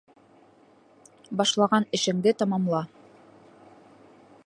Башлаған 1.41 1.87
эшеңде 1.99 2.35
тамамла. 2.43 2.83